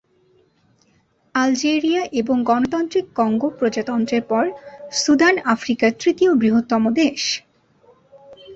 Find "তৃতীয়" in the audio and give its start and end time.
5.99-6.31